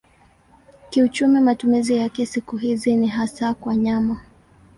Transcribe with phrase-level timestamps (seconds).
[0.89, 4.21] Kiuchumi matumizi yake siku hizi ni hasa kwa nyama.